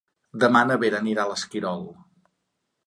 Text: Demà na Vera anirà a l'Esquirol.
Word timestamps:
Demà 0.43 0.61
na 0.69 0.77
Vera 0.85 1.03
anirà 1.03 1.27
a 1.27 1.31
l'Esquirol. 1.33 1.87